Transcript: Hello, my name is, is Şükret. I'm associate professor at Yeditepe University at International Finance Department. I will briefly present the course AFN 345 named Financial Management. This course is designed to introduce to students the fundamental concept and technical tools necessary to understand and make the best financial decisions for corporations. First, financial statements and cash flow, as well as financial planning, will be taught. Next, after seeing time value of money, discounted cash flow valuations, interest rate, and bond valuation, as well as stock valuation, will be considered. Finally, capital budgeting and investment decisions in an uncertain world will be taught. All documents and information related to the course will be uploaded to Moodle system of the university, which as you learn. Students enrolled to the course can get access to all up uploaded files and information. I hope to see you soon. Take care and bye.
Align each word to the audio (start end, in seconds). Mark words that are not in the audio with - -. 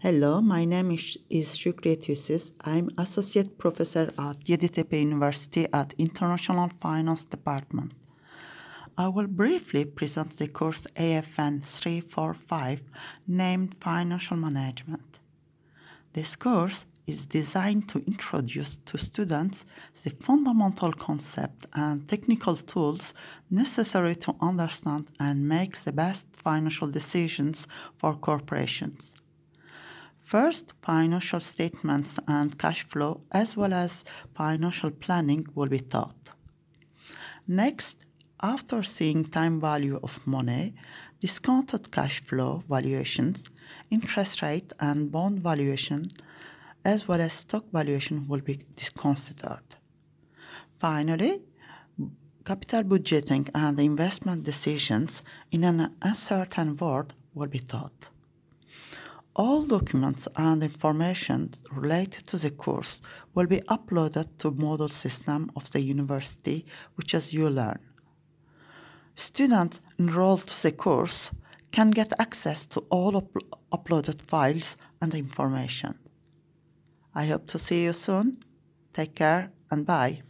Hello, 0.00 0.40
my 0.40 0.64
name 0.64 0.92
is, 0.92 1.16
is 1.28 1.56
Şükret. 1.56 2.08
I'm 2.64 2.88
associate 2.96 3.58
professor 3.58 4.12
at 4.16 4.48
Yeditepe 4.48 4.96
University 4.96 5.66
at 5.72 5.92
International 5.98 6.70
Finance 6.80 7.24
Department. 7.24 7.92
I 8.96 9.08
will 9.08 9.26
briefly 9.26 9.84
present 9.84 10.38
the 10.38 10.46
course 10.46 10.86
AFN 10.94 11.64
345 11.64 12.80
named 13.26 13.74
Financial 13.80 14.36
Management. 14.36 15.18
This 16.12 16.36
course 16.36 16.84
is 17.08 17.26
designed 17.26 17.88
to 17.88 17.98
introduce 18.06 18.76
to 18.86 18.98
students 18.98 19.64
the 20.04 20.10
fundamental 20.10 20.92
concept 20.92 21.66
and 21.72 22.06
technical 22.06 22.54
tools 22.54 23.14
necessary 23.50 24.14
to 24.14 24.36
understand 24.40 25.08
and 25.18 25.48
make 25.48 25.76
the 25.78 25.92
best 25.92 26.26
financial 26.34 26.86
decisions 26.86 27.66
for 27.98 28.14
corporations. 28.14 29.18
First, 30.28 30.74
financial 30.82 31.40
statements 31.40 32.18
and 32.28 32.58
cash 32.58 32.86
flow, 32.86 33.22
as 33.32 33.56
well 33.56 33.72
as 33.72 34.04
financial 34.34 34.90
planning, 34.90 35.46
will 35.54 35.70
be 35.70 35.80
taught. 35.80 36.32
Next, 37.46 38.04
after 38.42 38.82
seeing 38.82 39.24
time 39.24 39.58
value 39.58 39.98
of 40.02 40.26
money, 40.26 40.74
discounted 41.18 41.90
cash 41.90 42.22
flow 42.22 42.62
valuations, 42.68 43.48
interest 43.90 44.42
rate, 44.42 44.70
and 44.78 45.10
bond 45.10 45.40
valuation, 45.40 46.12
as 46.84 47.08
well 47.08 47.22
as 47.22 47.32
stock 47.32 47.64
valuation, 47.72 48.28
will 48.28 48.42
be 48.42 48.66
considered. 48.98 49.76
Finally, 50.78 51.40
capital 52.44 52.82
budgeting 52.82 53.48
and 53.54 53.80
investment 53.80 54.42
decisions 54.42 55.22
in 55.50 55.64
an 55.64 55.96
uncertain 56.02 56.76
world 56.76 57.14
will 57.32 57.48
be 57.48 57.60
taught. 57.60 58.10
All 59.38 59.62
documents 59.62 60.26
and 60.34 60.64
information 60.64 61.52
related 61.70 62.26
to 62.26 62.38
the 62.38 62.50
course 62.50 63.00
will 63.36 63.46
be 63.46 63.60
uploaded 63.68 64.26
to 64.38 64.50
Moodle 64.50 64.92
system 64.92 65.48
of 65.54 65.70
the 65.70 65.80
university, 65.80 66.66
which 66.96 67.14
as 67.14 67.32
you 67.32 67.48
learn. 67.48 67.78
Students 69.14 69.80
enrolled 69.96 70.48
to 70.48 70.60
the 70.60 70.72
course 70.72 71.30
can 71.70 71.90
get 71.90 72.12
access 72.18 72.66
to 72.66 72.80
all 72.90 73.16
up 73.16 73.32
uploaded 73.72 74.20
files 74.22 74.76
and 75.00 75.14
information. 75.14 75.96
I 77.14 77.26
hope 77.26 77.46
to 77.48 77.60
see 77.60 77.84
you 77.84 77.92
soon. 77.92 78.38
Take 78.92 79.14
care 79.14 79.52
and 79.70 79.86
bye. 79.86 80.22